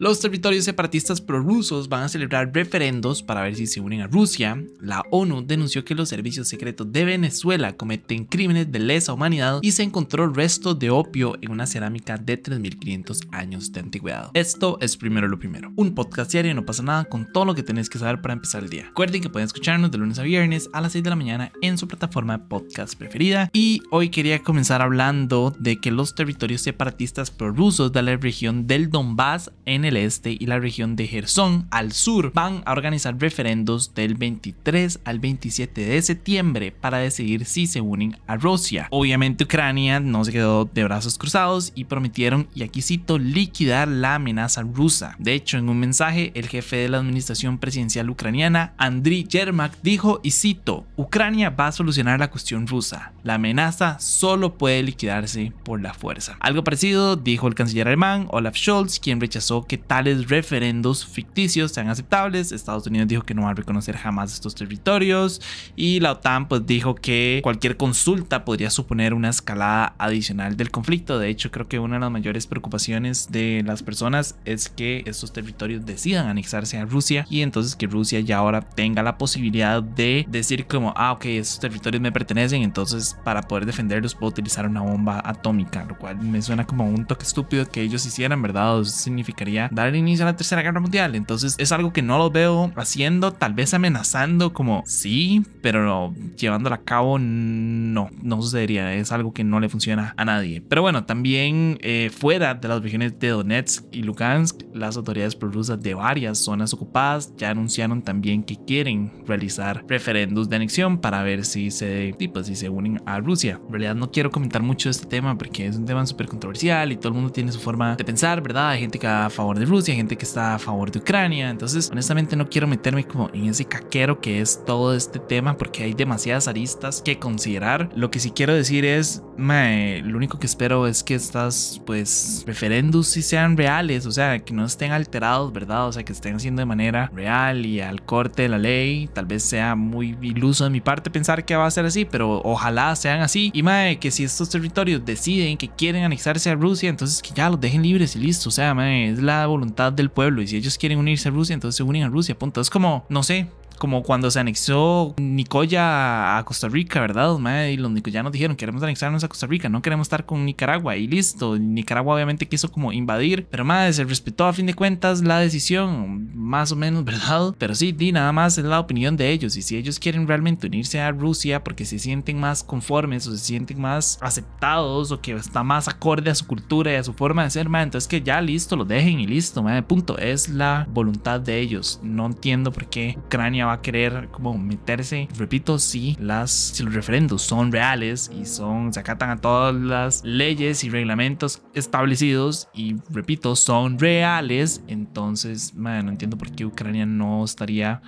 [0.00, 4.58] Los territorios separatistas prorrusos van a celebrar referendos para ver si se unen a Rusia.
[4.80, 9.72] La ONU denunció que los servicios secretos de Venezuela cometen crímenes de lesa humanidad y
[9.72, 14.30] se encontró restos de opio en una cerámica de 3500 años de antigüedad.
[14.32, 15.70] Esto es primero lo primero.
[15.76, 18.62] Un podcast diario no pasa nada con todo lo que tenéis que saber para empezar
[18.62, 18.86] el día.
[18.86, 21.76] Recuerden que pueden escucharnos de lunes a viernes a las 6 de la mañana en
[21.76, 23.50] su plataforma de podcast preferida.
[23.52, 28.88] Y hoy quería comenzar hablando de que los territorios separatistas prorrusos de la región del
[28.88, 33.16] Donbass en el el este y la región de Gerson al sur van a organizar
[33.18, 38.88] referendos del 23 al 27 de septiembre para decidir si se unen a Rusia.
[38.90, 44.14] Obviamente Ucrania no se quedó de brazos cruzados y prometieron, y aquí cito, liquidar la
[44.14, 45.16] amenaza rusa.
[45.18, 50.20] De hecho, en un mensaje, el jefe de la administración presidencial ucraniana, Andriy Yermak, dijo,
[50.22, 53.12] y cito, Ucrania va a solucionar la cuestión rusa.
[53.22, 56.36] La amenaza solo puede liquidarse por la fuerza.
[56.40, 61.88] Algo parecido dijo el canciller alemán Olaf Scholz, quien rechazó que tales referendos ficticios sean
[61.88, 62.52] aceptables.
[62.52, 65.40] Estados Unidos dijo que no va a reconocer jamás estos territorios
[65.76, 71.18] y la OTAN pues dijo que cualquier consulta podría suponer una escalada adicional del conflicto.
[71.18, 75.32] De hecho, creo que una de las mayores preocupaciones de las personas es que estos
[75.32, 80.26] territorios decidan anexarse a Rusia y entonces que Rusia ya ahora tenga la posibilidad de
[80.28, 84.82] decir como, ah, ok, estos territorios me pertenecen, entonces para poder defenderlos puedo utilizar una
[84.82, 88.80] bomba atómica, lo cual me suena como un toque estúpido que ellos hicieran, ¿verdad?
[88.80, 91.14] Eso significaría dar inicio a la Tercera Guerra Mundial.
[91.14, 96.76] Entonces es algo que no lo veo haciendo, tal vez amenazando como sí, pero llevándola
[96.76, 98.94] a cabo no, no sucedería.
[98.94, 100.62] Es algo que no le funciona a nadie.
[100.66, 105.80] Pero bueno, también eh, fuera de las regiones de Donetsk y Lugansk, las autoridades prorrusas
[105.80, 111.44] de varias zonas ocupadas ya anunciaron también que quieren realizar referendos de anexión para ver
[111.44, 113.60] si se, pues, si se unen a Rusia.
[113.64, 116.96] En realidad no quiero comentar mucho este tema porque es un tema súper controversial y
[116.96, 118.70] todo el mundo tiene su forma de pensar, ¿verdad?
[118.70, 121.50] Hay gente que a favor de Rusia, gente que está a favor de Ucrania.
[121.50, 125.82] Entonces, honestamente, no quiero meterme como en ese caquero que es todo este tema porque
[125.82, 127.90] hay demasiadas aristas que considerar.
[127.94, 133.08] Lo que sí quiero decir es, lo único que espero es que estas, pues, referendos
[133.08, 135.88] sí sean reales, o sea, que no estén alterados, ¿verdad?
[135.88, 139.08] O sea, que estén haciendo de manera real y al corte de la ley.
[139.12, 142.40] Tal vez sea muy iluso de mi parte pensar que va a ser así, pero
[142.44, 143.50] ojalá sean así.
[143.54, 147.48] Y mae, que si estos territorios deciden que quieren anexarse a Rusia, entonces que ya
[147.50, 148.48] los dejen libres y listo.
[148.48, 151.54] O sea, mae, es la voluntad del pueblo y si ellos quieren unirse a Rusia,
[151.54, 152.60] entonces se unen a Rusia, punto.
[152.60, 153.48] Es como, no sé,
[153.80, 157.30] como cuando se anexó Nicoya a Costa Rica, ¿verdad?
[157.66, 161.08] Y los nicoyanos dijeron, queremos anexarnos a Costa Rica, no queremos estar con Nicaragua y
[161.08, 161.58] listo.
[161.58, 166.30] Nicaragua obviamente quiso como invadir, pero más se respetó a fin de cuentas la decisión,
[166.36, 167.54] más o menos, ¿verdad?
[167.56, 170.66] Pero sí, di, nada más es la opinión de ellos y si ellos quieren realmente
[170.66, 175.32] unirse a Rusia porque se sienten más conformes o se sienten más aceptados o que
[175.32, 178.20] está más acorde a su cultura y a su forma de ser, man, entonces que
[178.20, 180.18] ya listo, lo dejen y listo, man, punto.
[180.18, 181.98] Es la voluntad de ellos.
[182.02, 185.28] No entiendo por qué Ucrania va a querer como meterse.
[185.36, 190.24] Repito, si las si los referendos son reales y son se acatan a todas las
[190.24, 197.06] leyes y reglamentos establecidos y repito, son reales, entonces, man, no entiendo por qué Ucrania
[197.06, 198.02] no estaría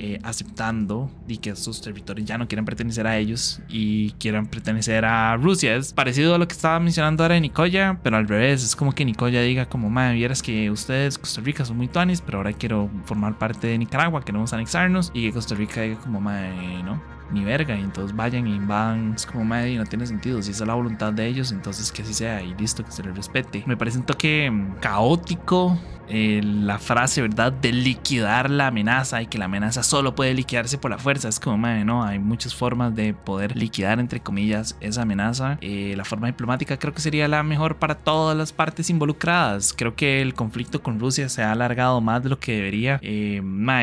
[0.00, 5.04] eh, aceptando y que estos territorios ya no quieren pertenecer a ellos y quieran pertenecer
[5.04, 5.74] a Rusia.
[5.74, 8.62] Es parecido a lo que estaba mencionando ahora de Nicoya, pero al revés.
[8.62, 12.20] Es como que Nicoya diga como, madre, vieras que ustedes, Costa Rica, son muy tuanis,
[12.20, 15.10] pero ahora quiero formar parte de Nicaragua, queremos anexarnos.
[15.14, 17.76] Y que Costa Rica diga como, madre, no, ni verga.
[17.76, 19.14] Y entonces vayan y van.
[19.14, 20.42] Es como, madre, no tiene sentido.
[20.42, 23.02] Si esa es la voluntad de ellos, entonces que así sea y listo, que se
[23.02, 23.62] les respete.
[23.66, 25.78] Me parece un toque mm, caótico
[26.10, 27.52] eh, la frase, ¿verdad?
[27.52, 31.28] De liquidar la amenaza y que la amenaza solo puede liquidarse por la fuerza.
[31.28, 35.58] Es como, madre, no, hay muchas formas de poder liquidar, entre comillas, esa amenaza.
[35.60, 39.74] Eh, la forma diplomática creo que sería la mejor para todas las partes involucradas.
[39.76, 42.98] Creo que el conflicto con Rusia se ha alargado más de lo que debería.
[43.02, 43.42] Eh,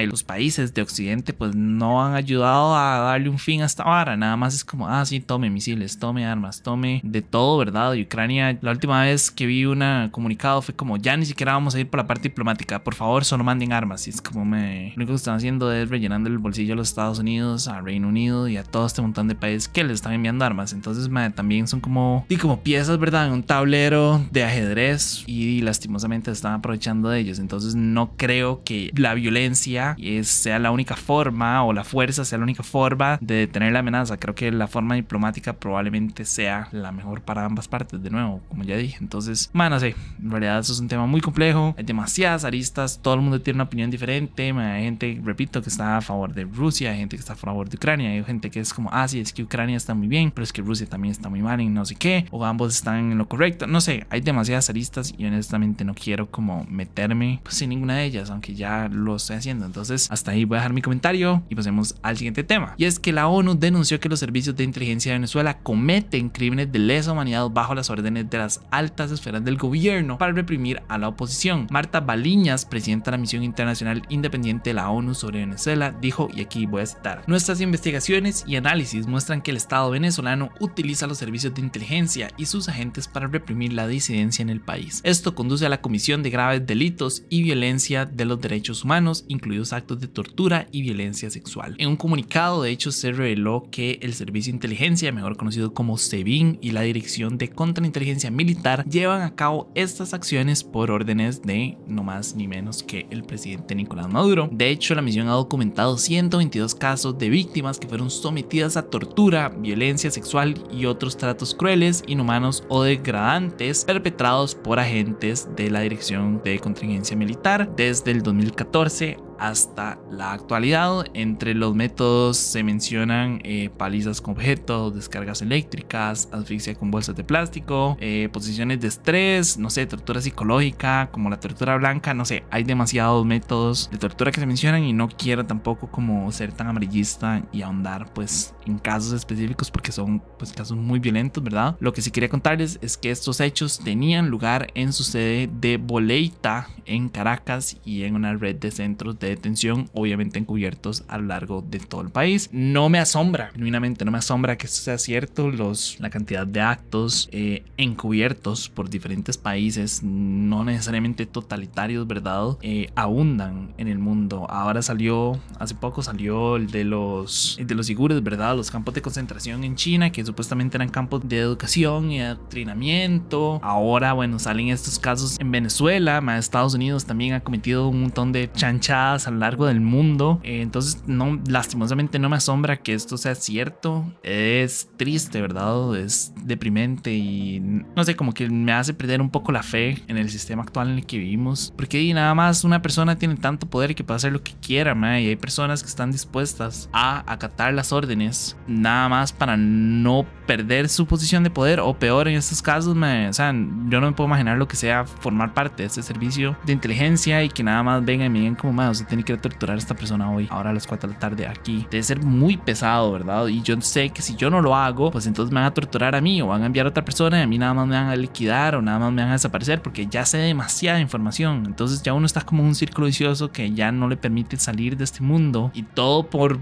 [0.10, 4.16] los países de Occidente pues no han ayudado a darle un fin a esta vara.
[4.18, 7.94] Nada más es como, ah, sí, tome misiles, tome armas, tome de todo, ¿verdad?
[7.94, 11.75] Y Ucrania, la última vez que vi un comunicado fue como, ya ni siquiera vamos
[11.75, 14.08] a ir por la parte diplomática, por favor, solo manden armas.
[14.08, 14.90] Y es como me.
[14.90, 18.08] Lo único que están haciendo es rellenando el bolsillo a los Estados Unidos, a Reino
[18.08, 20.73] Unido y a todo este montón de países que les están enviando armas.
[20.73, 22.26] Entonces, también son como.
[22.29, 23.28] Y como piezas, ¿verdad?
[23.28, 27.40] En un tablero de ajedrez y, lastimosamente están aprovechando de ellos.
[27.40, 32.43] Entonces, no creo que la violencia sea la única forma o la fuerza sea la
[32.43, 34.18] única forma de detener la amenaza.
[34.18, 38.64] Creo que la forma diplomática probablemente sea la mejor para ambas partes, de nuevo, como
[38.64, 38.98] ya dije.
[39.02, 43.00] Entonces, bueno, no sé, en realidad eso es un tema muy complejo, hay demasiadas aristas,
[43.02, 46.44] todo el mundo tiene una opinión diferente, hay gente, repito, que está a favor de
[46.44, 49.08] Rusia, hay gente que está a favor de Ucrania, hay gente que es como, ah,
[49.08, 51.60] sí, es que Ucrania está muy bien, pero es que Rusia también está muy mal
[51.62, 55.14] y no sé qué, o ambos están en lo correcto, no sé, hay demasiadas aristas
[55.18, 59.38] y honestamente no quiero como meterme pues, en ninguna de ellas, aunque ya lo estoy
[59.38, 59.66] haciendo.
[59.66, 62.74] Entonces, hasta ahí voy a dejar mi comentario y pasemos al siguiente tema.
[62.78, 66.70] Y es que la ONU denunció que los servicios de inteligencia de Venezuela cometen crímenes
[66.72, 70.97] de lesa humanidad bajo las órdenes de las altas esferas del gobierno para reprimir a
[70.97, 71.67] la oposición.
[71.72, 76.41] Marta Baliñas, presidenta de la Misión Internacional Independiente de la ONU sobre Venezuela, dijo, y
[76.41, 81.17] aquí voy a citar, nuestras investigaciones y análisis muestran que el Estado venezolano utiliza los
[81.17, 85.00] servicios de inteligencia y sus agentes para reprimir la disidencia en el país.
[85.06, 89.72] Esto conduce a la comisión de graves delitos y violencia de los derechos humanos, incluidos
[89.72, 91.76] actos de tortura y violencia sexual.
[91.78, 95.96] En un comunicado, de hecho, se reveló que el Servicio de Inteligencia, mejor conocido como
[95.96, 101.78] SEBIN, y la Dirección de Contrainteligencia Militar llevan a cabo estas acciones por órdenes de
[101.85, 104.49] no más ni menos que el presidente Nicolás Maduro.
[104.52, 109.49] De hecho, la misión ha documentado 122 casos de víctimas que fueron sometidas a tortura,
[109.49, 116.41] violencia sexual y otros tratos crueles, inhumanos o degradantes perpetrados por agentes de la Dirección
[116.43, 121.05] de Contingencia Militar desde el 2014 hasta la actualidad.
[121.14, 127.23] Entre los métodos se mencionan eh, palizas con objetos, descargas eléctricas, asfixia con bolsas de
[127.23, 132.43] plástico, eh, posiciones de estrés, no sé, tortura psicológica, como la tortura blanca, no sé,
[132.52, 136.67] hay demasiados métodos de tortura que se mencionan y no quiero tampoco como ser tan
[136.67, 141.76] amarillista y ahondar pues en casos específicos porque son pues casos muy violentos, ¿verdad?
[141.79, 145.78] Lo que sí quería contarles es que estos hechos tenían lugar en su sede de
[145.78, 151.26] Boleita en Caracas y en una red de centros de detención, obviamente encubiertos a lo
[151.26, 152.50] largo de todo el país.
[152.52, 155.50] No me asombra, genuinamente no me asombra que esto sea cierto.
[155.50, 162.58] Los, la cantidad de actos eh, encubiertos por diferentes países, no necesariamente totalitarios, ¿verdad?
[162.62, 164.48] Eh, abundan en el mundo.
[164.50, 168.56] Ahora salió, hace poco salió el de los, de los sigures, ¿verdad?
[168.56, 173.60] Los campos de concentración en China, que supuestamente eran campos de educación y adoctrinamiento.
[173.64, 178.52] Ahora, bueno, salen estos casos en Venezuela, Estados Unidos también ha cometido un montón de
[178.52, 180.40] chanchadas a lo largo del mundo.
[180.44, 184.06] Eh, entonces, no, lastimosamente no me asombra que esto sea cierto.
[184.23, 185.96] Es triste, ¿verdad?
[185.96, 187.59] Es deprimente y
[187.96, 190.90] no sé, como que me hace perder un poco la fe en el sistema actual
[190.90, 191.73] en el que vivimos.
[191.76, 195.28] Porque nada más una persona tiene tanto poder que puede hacer lo que quiera, y
[195.28, 201.06] hay personas que están dispuestas a acatar las órdenes nada más para no perder su
[201.06, 204.58] posición de poder o peor en estos casos, o sea, yo no me puedo imaginar
[204.58, 208.28] lo que sea formar parte de este servicio de inteligencia y que nada más vengan
[208.28, 210.87] y me digan como más, tiene que torturar a esta persona hoy, ahora a las
[210.87, 211.87] 4 de la tarde aquí.
[211.90, 213.47] Debe ser muy pesado, ¿verdad?
[213.47, 216.16] Y yo sé que si yo no lo hago, pues entonces me van a torturar
[216.16, 217.96] a mí o van a enviar a otra persona y a mí nada más me
[217.96, 221.63] van a liquidar o nada más me van a desaparecer porque ya sé demasiada información.
[221.66, 225.03] Entonces ya uno está como un círculo vicioso que ya no le permite salir de
[225.03, 226.59] este mundo y todo por...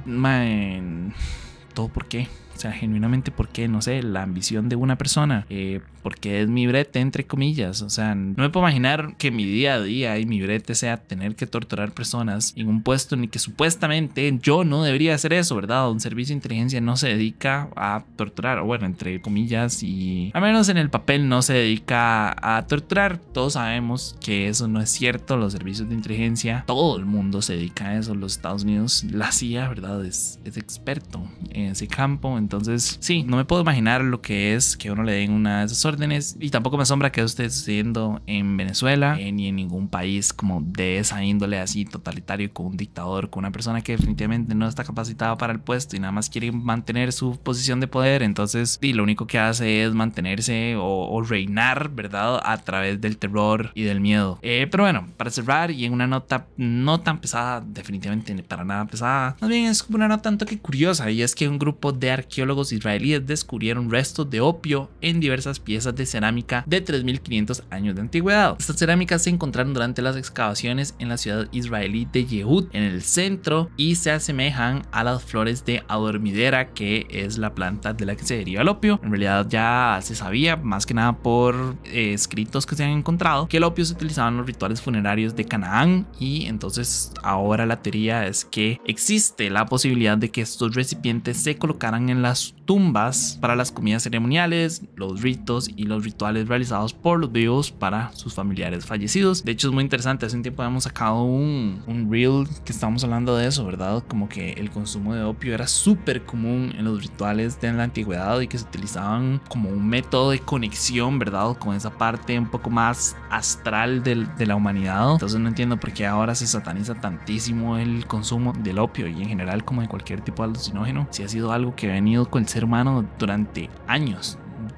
[1.74, 2.28] Todo por qué.
[2.56, 6.68] O sea, genuinamente porque, no sé, la ambición de una persona, eh, porque es mi
[6.68, 7.82] brete, entre comillas.
[7.82, 10.98] O sea, no me puedo imaginar que mi día a día y mi brete sea
[10.98, 15.34] tener que torturar personas en un puesto en el que supuestamente yo no debería hacer
[15.34, 15.90] eso, ¿verdad?
[15.90, 20.42] Un servicio de inteligencia no se dedica a torturar, o bueno, entre comillas, y al
[20.42, 23.18] menos en el papel no se dedica a torturar.
[23.18, 25.38] Todos sabemos que eso no es cierto.
[25.38, 28.14] Los servicios de inteligencia, todo el mundo se dedica a eso.
[28.14, 30.04] Los Estados Unidos, la CIA, ¿verdad?
[30.06, 32.38] Es, es experto en ese campo.
[32.38, 35.66] Entonces, sí, no me puedo imaginar lo que es que uno le den una de
[35.68, 39.88] esas órdenes y tampoco me asombra que esté sucediendo en Venezuela eh, ni en ningún
[39.88, 44.56] país como de esa índole así totalitario con un dictador, con una persona que definitivamente
[44.56, 48.24] no está capacitada para el puesto y nada más quiere mantener su posición de poder.
[48.24, 52.42] Entonces, y lo único que hace es mantenerse o, reinar, ¿verdad?
[52.44, 54.40] A través del terror y del miedo.
[54.42, 58.86] Eh, pero bueno, para cerrar y en una nota no tan pesada, definitivamente para nada
[58.86, 62.12] pesada, más bien es una nota un toque curiosa y es que un grupo de
[62.12, 68.02] arqueólogos israelíes descubrieron restos de opio en diversas piezas de cerámica de 3500 años de
[68.02, 68.56] antigüedad.
[68.60, 73.02] Estas cerámicas se encontraron durante las excavaciones en la ciudad israelí de Yehud, en el
[73.02, 78.16] centro, y se asemejan a las flores de adormidera, que es la planta de la
[78.16, 79.00] que se deriva el opio.
[79.04, 83.48] En realidad ya se sabía, más que nada por eh, escritos que se han encontrado,
[83.48, 87.82] que el opio se utilizaba en los rituales funerarios de Canaán, y entonces ahora la
[87.82, 93.38] teoría es que existe la posibilidad de que estos recipientes se colocaran en las tumbas
[93.42, 98.34] para las comidas ceremoniales, los ritos y los rituales realizados por los vivos para sus
[98.34, 99.44] familiares fallecidos.
[99.44, 103.04] De hecho es muy interesante, hace un tiempo hemos sacado un, un reel que estábamos
[103.04, 104.04] hablando de eso, ¿verdad?
[104.08, 108.40] Como que el consumo de opio era súper común en los rituales de la antigüedad
[108.40, 111.58] y que se utilizaban como un método de conexión, ¿verdad?
[111.58, 115.14] Con esa parte un poco más astral de, de la humanidad.
[115.14, 119.30] Entonces no entiendo por qué ahora se sataniza tantísimo el consumo del opio y en
[119.30, 121.08] general como de cualquier tipo de alucinógeno.
[121.12, 124.38] Si ha sido algo que ha venido con el ser humano durante años,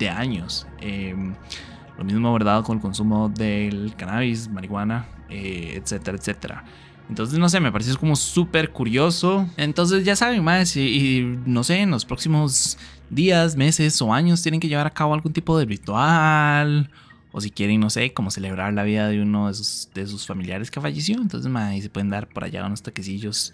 [0.09, 0.67] años.
[0.79, 1.35] Em,
[1.97, 2.63] lo mismo, ¿verdad?
[2.63, 6.63] Con el consumo del cannabis, marihuana, eh, etcétera, etcétera.
[7.09, 9.47] Entonces, no sé, me parece como súper curioso.
[9.57, 12.77] Entonces, ya saben, más, y, no sé, en los próximos
[13.09, 16.89] días, meses o años tienen que llevar a cabo algún tipo de ritual.
[17.31, 19.53] O si quieren, no sé, como celebrar la vida de uno de
[20.07, 21.17] sus, familiares que falleció.
[21.21, 23.53] Entonces, más, se pueden dar por allá unos toquecillos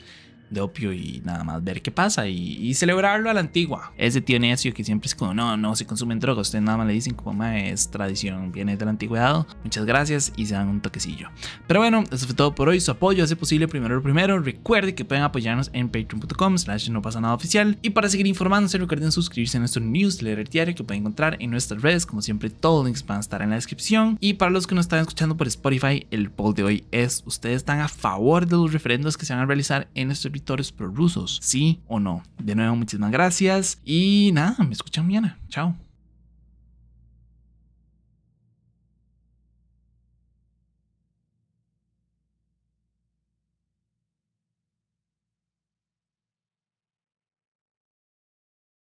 [0.52, 3.94] de opio y nada más ver qué pasa y, celebrarlo a la antigua.
[3.98, 6.88] Ese tío necio que siempre es como, no, no, se consumen drogas, ustedes nada más
[6.88, 9.46] le dicen como, es tradición, viene de la antigüedad.
[9.64, 11.30] Muchas gracias y se dan un toquecillo.
[11.68, 12.80] Pero bueno, eso fue todo por hoy.
[12.80, 14.40] Su apoyo hace posible primero lo primero.
[14.40, 17.78] Recuerde que pueden apoyarnos en patreon.com slash no pasa nada oficial.
[17.82, 21.82] Y para seguir informándose, recuerden suscribirse a nuestro newsletter diario que pueden encontrar en nuestras
[21.82, 22.06] redes.
[22.06, 24.18] Como siempre, todos los links van a estar en la descripción.
[24.20, 27.58] Y para los que nos están escuchando por Spotify, el poll de hoy es, ¿ustedes
[27.58, 31.40] están a favor de los referendos que se van a realizar en nuestro territorios prorrusos,
[31.42, 32.24] sí o no.
[32.38, 35.38] De nuevo, muchísimas gracias y nada, me escuchan mañana.
[35.50, 35.76] Chao.